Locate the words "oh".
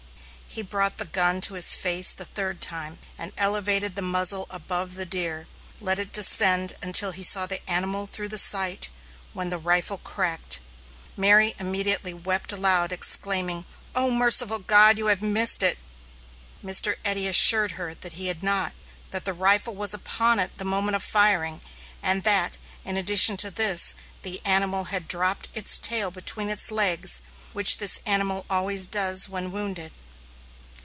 13.95-14.11